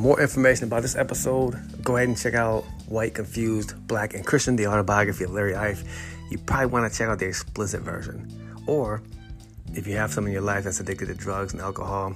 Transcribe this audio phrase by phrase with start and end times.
[0.00, 4.56] more information about this episode, go ahead and check out White, Confused, Black, and Christian,
[4.56, 5.84] the autobiography of Larry Ife.
[6.30, 8.26] You probably want to check out the explicit version.
[8.66, 9.02] Or
[9.74, 12.14] if you have someone in your life that's addicted to drugs and alcohol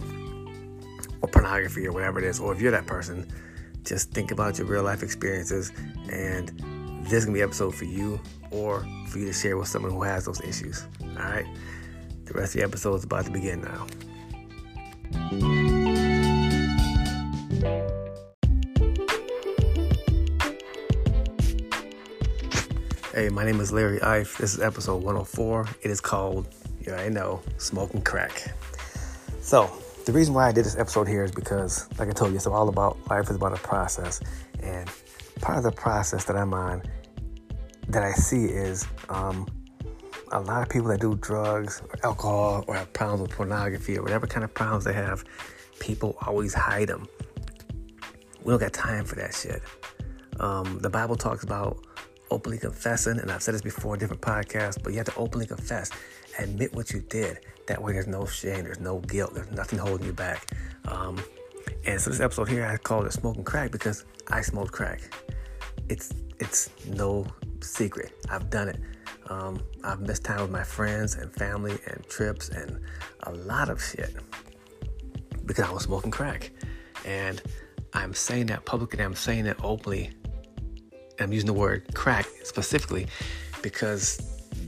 [1.20, 3.30] or pornography or whatever it is, or if you're that person,
[3.82, 5.70] just think about your real life experiences
[6.10, 6.48] and
[7.04, 8.18] this is gonna be an episode for you
[8.50, 10.86] or for you to share with someone who has those issues.
[11.02, 11.46] All right.
[12.24, 13.86] The rest of the episode is about to begin now.
[23.14, 24.38] Hey, my name is Larry Ife.
[24.38, 25.68] This is episode 104.
[25.82, 26.52] It is called,
[26.84, 28.52] know, I know, Smoking Crack.
[29.40, 29.70] So,
[30.04, 32.48] the reason why I did this episode here is because, like I told you, it's
[32.48, 34.20] all about life is about a process.
[34.64, 34.90] And
[35.40, 36.82] part of the process that I'm on
[37.86, 39.46] that I see is um,
[40.32, 44.02] a lot of people that do drugs or alcohol or have problems with pornography or
[44.02, 45.22] whatever kind of problems they have,
[45.78, 47.06] people always hide them.
[48.42, 49.62] We don't got time for that shit.
[50.40, 51.78] Um, the Bible talks about
[52.34, 55.46] openly confessing, and I've said this before in different podcasts, but you have to openly
[55.46, 55.90] confess,
[56.38, 57.38] admit what you did.
[57.68, 60.50] That way, there's no shame, there's no guilt, there's nothing holding you back.
[60.86, 61.22] Um,
[61.86, 65.00] and so this episode here, I called it "Smoking Crack" because I smoked crack.
[65.88, 67.26] It's it's no
[67.60, 68.12] secret.
[68.28, 68.80] I've done it.
[69.28, 72.80] Um, I've missed time with my friends and family and trips and
[73.22, 74.14] a lot of shit
[75.46, 76.50] because I was smoking crack.
[77.06, 77.40] And
[77.92, 80.10] I'm saying that publicly, I'm saying it openly.
[81.20, 83.06] I'm using the word crack specifically
[83.62, 84.18] because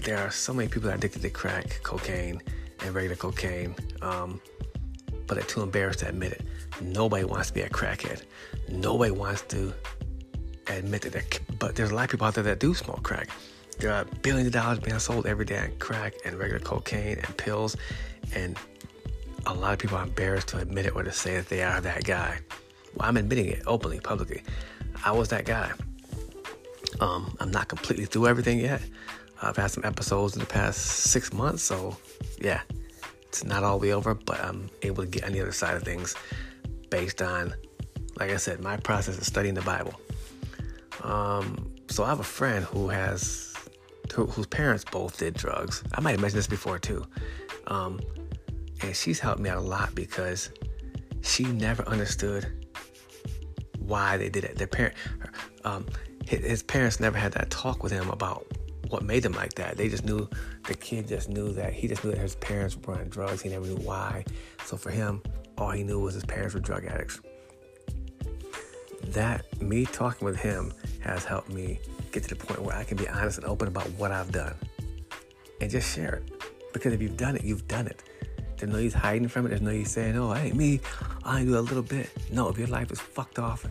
[0.05, 2.41] there are so many people that are addicted to crack, cocaine,
[2.81, 4.41] and regular cocaine, um,
[5.27, 6.43] but they're too embarrassed to admit it.
[6.81, 8.23] Nobody wants to be a crackhead.
[8.69, 9.75] Nobody wants to
[10.69, 11.13] admit that.
[11.13, 11.25] They're,
[11.59, 13.29] But there's a lot of people out there that do smoke crack.
[13.79, 17.37] There are billions of dollars being sold every day on crack and regular cocaine and
[17.37, 17.77] pills,
[18.35, 18.57] and
[19.47, 21.81] a lot of people are embarrassed to admit it or to say that they are
[21.81, 22.39] that guy.
[22.95, 24.43] Well, I'm admitting it openly, publicly.
[25.05, 25.73] I was that guy.
[27.01, 28.83] Um, I'm not completely through everything yet.
[29.43, 31.97] I've had some episodes in the past six months, so
[32.41, 32.63] yeah,
[33.23, 35.77] it's not all the way over, but I'm able to get on the other side
[35.77, 36.15] of things
[36.89, 37.55] based on,
[38.19, 40.01] like I said, my process of studying the Bible.
[41.03, 43.55] Um, so I have a friend who has,
[44.15, 45.85] who, whose parents both did drugs.
[45.95, 47.05] I might have mentioned this before too.
[47.67, 48.01] Um,
[48.83, 50.51] and she's helped me out a lot because
[51.23, 52.67] she never understood
[53.79, 54.57] why they did it.
[54.57, 54.95] Their parent,
[55.65, 55.87] um,
[56.27, 58.47] his, parents never had that talk with him about
[58.89, 59.77] what made him like that.
[59.77, 60.29] They just knew
[60.67, 63.43] the kid just knew that he just knew that his parents were on drugs.
[63.43, 64.25] He never knew why.
[64.65, 65.23] So for him,
[65.59, 67.21] all he knew was his parents were drug addicts.
[69.09, 71.81] That me talking with him has helped me
[72.13, 74.55] get to the point where I can be honest and open about what I've done
[75.61, 76.43] and just share it.
[76.73, 78.03] Because if you've done it, you've done it.
[78.57, 79.51] There's no use hiding from it.
[79.51, 80.81] There's no use saying, "Oh, I ain't me.
[81.25, 83.67] I do a little bit." No, if your life is fucked off,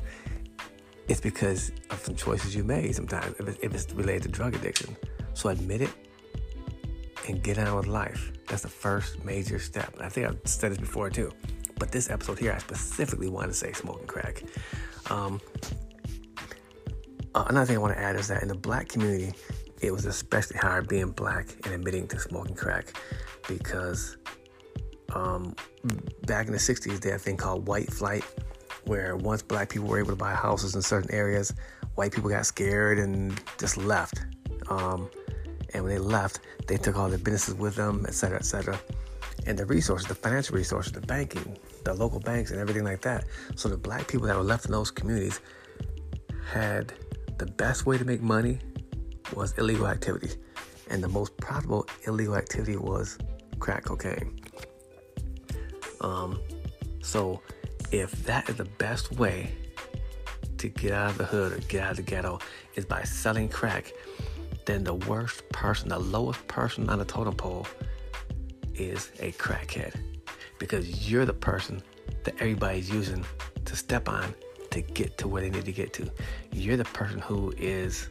[1.07, 2.95] it's because of some choices you made.
[2.95, 4.95] Sometimes, if it's, related to drug addiction,
[5.33, 5.91] so admit it
[7.27, 8.31] and get on with life.
[8.47, 9.93] That's the first major step.
[9.95, 11.31] And I think I've said this before too.
[11.77, 14.43] But this episode here, I specifically want to say smoking crack.
[15.09, 15.41] Um,
[17.35, 19.33] another thing I want to add is that in the black community,
[19.81, 22.93] it was especially hard being black and admitting to smoking crack
[23.47, 24.17] because
[25.13, 25.55] um,
[26.25, 28.23] back in the 60s, they had a thing called white flight,
[28.85, 31.53] where once black people were able to buy houses in certain areas,
[31.95, 34.25] white people got scared and just left.
[34.69, 35.09] Um,
[35.73, 38.79] and when they left, they took all their businesses with them, et cetera, et cetera.
[39.47, 43.25] And the resources, the financial resources, the banking, the local banks, and everything like that.
[43.55, 45.39] So the black people that were left in those communities
[46.51, 46.93] had
[47.37, 48.59] the best way to make money
[49.33, 50.37] was illegal activities.
[50.89, 53.17] And the most profitable illegal activity was
[53.59, 54.39] crack cocaine.
[56.01, 56.39] Um,
[57.01, 57.41] so
[57.91, 59.51] if that is the best way
[60.57, 62.39] to get out of the hood or get out of the ghetto
[62.75, 63.93] is by selling crack,
[64.65, 67.67] then the worst person, the lowest person on the totem pole
[68.73, 69.95] is a crackhead.
[70.59, 71.81] Because you're the person
[72.23, 73.23] that everybody's using
[73.65, 74.33] to step on
[74.71, 76.09] to get to where they need to get to.
[76.51, 78.09] You're the person who is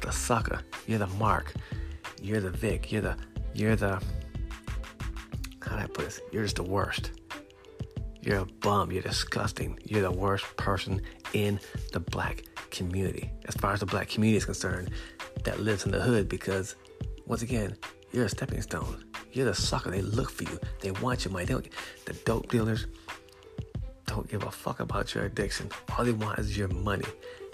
[0.00, 0.60] the sucker.
[0.86, 1.52] You're the mark.
[2.22, 2.92] You're the Vic.
[2.92, 3.16] You're the
[3.52, 4.00] you're the
[5.60, 6.20] how do I put this?
[6.32, 7.19] You're just the worst.
[8.22, 8.92] You're a bum.
[8.92, 9.78] You're disgusting.
[9.84, 11.02] You're the worst person
[11.32, 11.58] in
[11.92, 13.30] the black community.
[13.46, 14.90] As far as the black community is concerned,
[15.44, 16.76] that lives in the hood because
[17.26, 17.76] once again,
[18.12, 19.04] you're a stepping stone.
[19.32, 19.90] You're the sucker.
[19.90, 20.58] They look for you.
[20.80, 21.46] They want your money.
[21.46, 21.68] They don't,
[22.04, 22.86] the dope dealers
[24.06, 25.70] don't give a fuck about your addiction.
[25.96, 27.04] All they want is your money.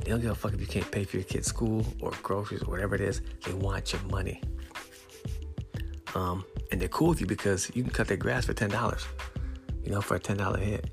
[0.03, 2.63] They don't give a fuck if you can't pay for your kid's school or groceries
[2.63, 3.21] or whatever it is.
[3.45, 4.41] They want your money.
[6.15, 9.05] Um, and they're cool with you because you can cut their grass for ten dollars.
[9.87, 10.91] You know, for a ten dollar hit,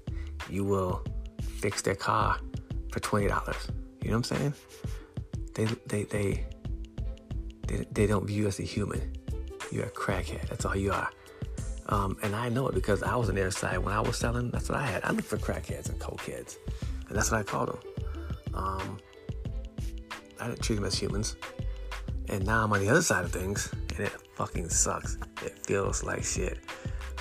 [0.50, 1.04] you will
[1.42, 2.40] fix their car
[2.92, 3.68] for twenty dollars.
[4.04, 4.54] You know what I'm saying?
[5.56, 6.46] They they they
[7.68, 9.16] they, they don't view you as a human.
[9.72, 10.48] You're a crackhead.
[10.48, 11.10] That's all you are.
[11.88, 14.52] Um, and I know it because I was on their side when I was selling.
[14.52, 15.04] That's what I had.
[15.04, 16.58] I looked for crackheads and cokeheads,
[17.08, 17.80] and that's what I called them.
[18.54, 18.98] Um,
[20.40, 21.36] I didn't treat them as humans.
[22.30, 25.18] And now I'm on the other side of things, and it fucking sucks.
[25.44, 26.60] It feels like shit.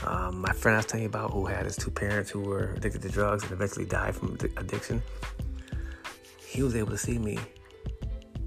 [0.05, 2.73] Um, my friend I was telling you about, who had his two parents who were
[2.77, 5.03] addicted to drugs and eventually died from addiction,
[6.45, 7.39] he was able to see me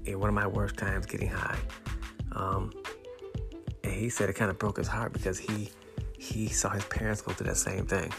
[0.04, 1.58] in one of my worst times getting high.
[2.32, 2.72] Um,
[3.82, 5.70] and he said it kind of broke his heart because he
[6.18, 8.12] he saw his parents go through that same thing,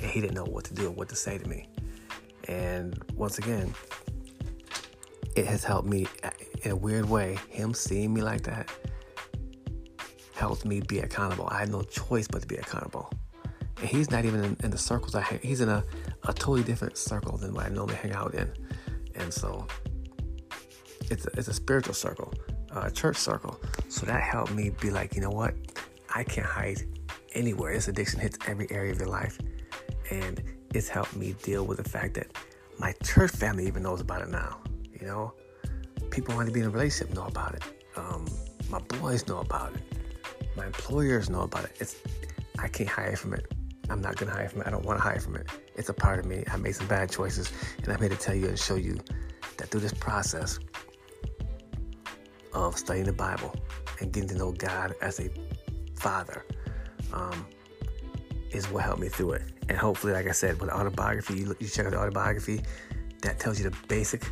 [0.00, 1.68] and he didn't know what to do or what to say to me.
[2.48, 3.72] And once again,
[5.36, 6.06] it has helped me
[6.62, 7.38] in a weird way.
[7.48, 8.70] Him seeing me like that
[10.42, 11.46] helped me be accountable.
[11.52, 13.08] I had no choice but to be accountable.
[13.78, 15.38] And he's not even in, in the circles I hang.
[15.40, 15.84] He's in a,
[16.24, 18.52] a totally different circle than what I normally hang out in.
[19.14, 19.68] And so
[21.12, 22.34] it's a, it's a spiritual circle,
[22.72, 23.60] a church circle.
[23.86, 25.54] So that helped me be like, you know what?
[26.12, 26.82] I can't hide
[27.34, 27.74] anywhere.
[27.74, 29.38] This addiction hits every area of your life.
[30.10, 30.42] And
[30.74, 32.26] it's helped me deal with the fact that
[32.80, 34.58] my church family even knows about it now.
[35.00, 35.34] You know,
[36.10, 37.62] people want to be in a relationship know about it.
[37.94, 38.26] Um,
[38.68, 39.91] my boys know about it.
[40.56, 41.76] My employers know about it.
[41.80, 41.96] It's
[42.58, 43.52] I can't hide from it.
[43.88, 44.66] I'm not gonna hide from it.
[44.66, 45.46] I don't want to hide from it.
[45.74, 46.44] It's a part of me.
[46.50, 47.52] I made some bad choices,
[47.82, 48.98] and I'm here to tell you and show you
[49.56, 50.58] that through this process
[52.52, 53.54] of studying the Bible
[54.00, 55.30] and getting to know God as a
[55.98, 56.44] Father,
[57.12, 57.46] um,
[58.50, 59.42] is what helped me through it.
[59.68, 62.62] And hopefully, like I said, with the autobiography, you, you check out the autobiography,
[63.22, 64.24] that tells you the basic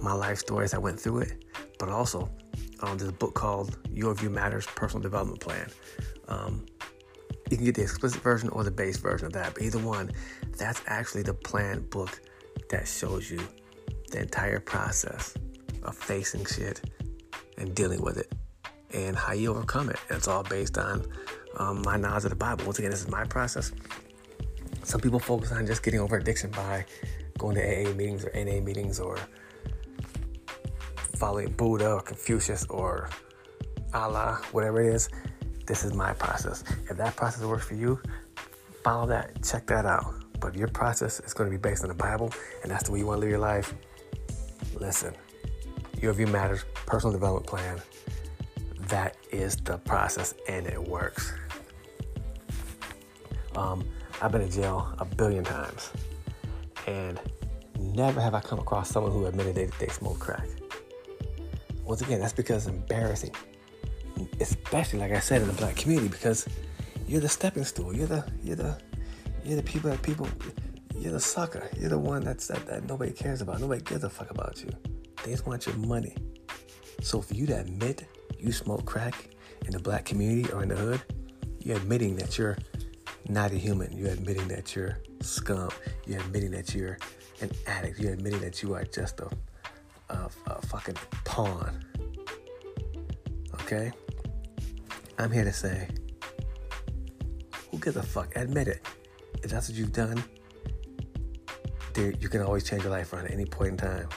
[0.00, 1.44] my life story as I went through it,
[1.78, 2.30] but also
[2.84, 5.68] um, there's a book called Your View Matters Personal Development Plan.
[6.28, 6.66] Um,
[7.50, 10.10] you can get the explicit version or the base version of that, but either one,
[10.56, 12.20] that's actually the plan book
[12.70, 13.40] that shows you
[14.10, 15.34] the entire process
[15.82, 16.80] of facing shit
[17.58, 18.32] and dealing with it
[18.92, 19.96] and how you overcome it.
[20.08, 21.04] And it's all based on
[21.56, 22.64] um, my knowledge of the Bible.
[22.64, 23.72] Once again, this is my process.
[24.82, 26.84] Some people focus on just getting over addiction by
[27.38, 29.18] going to AA meetings or NA meetings or
[31.16, 33.08] following Buddha or Confucius or
[33.92, 35.08] Allah, whatever it is.
[35.66, 36.64] This is my process.
[36.90, 38.00] If that process works for you,
[38.82, 40.04] follow that, check that out.
[40.40, 42.32] But if your process is going to be based on the Bible
[42.62, 43.74] and that's the way you want to live your life,
[44.78, 45.14] listen.
[46.02, 47.80] Your view matters, personal development plan.
[48.88, 51.32] That is the process and it works.
[53.56, 53.88] Um,
[54.20, 55.90] I've been in jail a billion times
[56.86, 57.18] and
[57.78, 60.46] never have I come across someone who admitted they, they smoked crack.
[61.84, 63.34] Once again, that's because it's embarrassing,
[64.40, 66.46] especially like I said in the black community, because
[67.06, 67.94] you're the stepping stool.
[67.94, 68.78] You're the you're the
[69.44, 70.28] you're the people that people
[70.96, 71.68] you're the sucker.
[71.78, 73.60] You're the one that's that, that nobody cares about.
[73.60, 74.70] Nobody gives a fuck about you.
[75.22, 76.16] They just want your money.
[77.02, 78.06] So for you to admit
[78.38, 79.30] you smoke crack
[79.66, 81.02] in the black community or in the hood,
[81.60, 82.56] you're admitting that you're
[83.28, 83.96] not a human.
[83.96, 85.70] You're admitting that you're scum.
[86.06, 86.98] You're admitting that you're
[87.40, 87.98] an addict.
[87.98, 89.28] You're admitting that you are just a
[90.10, 91.84] a, a fucking pawn.
[93.62, 93.92] Okay?
[95.18, 95.88] I'm here to say,
[97.70, 98.34] who gives a fuck?
[98.36, 98.86] Admit it.
[99.42, 100.22] If that's what you've done,
[101.92, 104.08] dude, you can always change your life around at any point in time.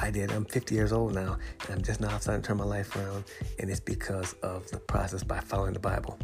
[0.00, 0.32] I did.
[0.32, 3.24] I'm 50 years old now, and I'm just now starting to turn my life around,
[3.58, 6.18] and it's because of the process by following the Bible.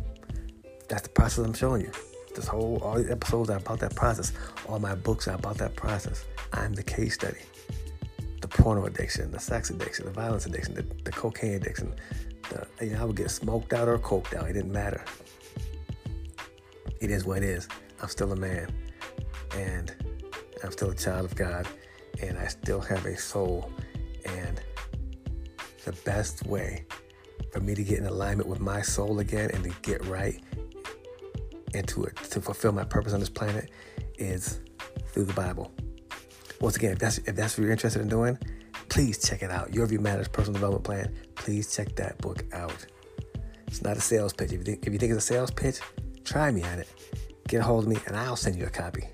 [0.89, 1.93] That's the process I'm showing you.
[2.35, 4.33] This whole, all these episodes are about that process.
[4.67, 6.25] All my books are about that process.
[6.53, 7.86] I'm the case study the
[8.57, 11.95] porno addiction, the sex addiction, the violence addiction, the, the cocaine addiction.
[12.51, 14.49] The, you know, I would get smoked out or coked out.
[14.49, 15.05] It didn't matter.
[17.01, 17.69] It is what it is.
[18.03, 18.73] I'm still a man,
[19.55, 19.95] and
[20.65, 21.67] I'm still a child of God,
[22.23, 23.71] and I still have a soul.
[24.25, 24.61] And
[25.85, 26.85] the best way
[27.53, 30.43] for me to get in alignment with my soul again and to get right
[31.75, 33.71] and to, to fulfill my purpose on this planet
[34.19, 34.61] is
[35.13, 35.71] through the Bible.
[36.61, 38.39] Once again, if that's if that's what you're interested in doing,
[38.89, 39.75] please check it out.
[39.75, 41.15] Your View Matters Personal Development Plan.
[41.35, 42.87] Please check that book out.
[43.67, 44.53] It's not a sales pitch.
[44.53, 45.81] If you think, if you think it's a sales pitch,
[46.25, 46.89] try me on it.
[47.49, 49.05] Get a hold of me, and I'll send you a copy.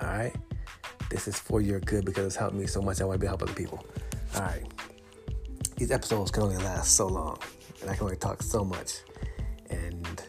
[0.00, 0.34] All right.
[1.08, 3.00] This is for your good because it's helped me so much.
[3.00, 3.84] I want to be help other people.
[4.34, 4.64] All right.
[5.76, 7.38] These episodes can only last so long,
[7.80, 9.00] and I can only talk so much.
[9.70, 10.22] And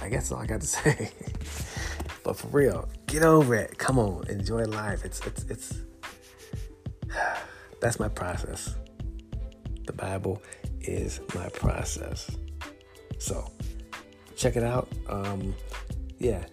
[0.00, 1.10] I guess all I got to say.
[2.24, 3.78] But for real, get over it.
[3.78, 5.04] Come on, enjoy life.
[5.04, 5.80] It's it's it's
[7.80, 8.76] that's my process.
[9.86, 10.42] The Bible
[10.80, 12.30] is my process.
[13.18, 13.50] So
[14.36, 14.88] check it out.
[15.08, 15.54] Um,
[16.18, 16.44] yeah,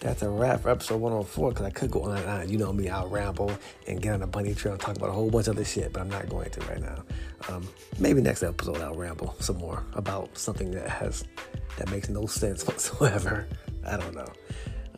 [0.00, 2.48] that's a wrap for episode 104 because I could go on and on.
[2.48, 3.52] You know me, I'll ramble
[3.86, 5.92] and get on a bunny trail and talk about a whole bunch of other shit,
[5.92, 7.04] but I'm not going to right now.
[7.48, 11.24] Um, maybe next episode I'll ramble some more about something that has
[11.78, 13.46] that makes no sense whatsoever.
[13.86, 14.32] I don't know.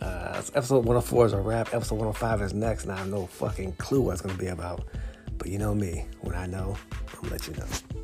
[0.01, 1.73] Uh, episode 104 is a wrap.
[1.73, 4.49] Episode 105 is next, and I have no fucking clue what it's going to be
[4.49, 4.87] about.
[5.39, 8.04] But you know me, when I know, I'm going to let you know.